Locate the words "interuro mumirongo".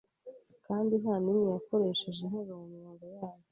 2.21-3.03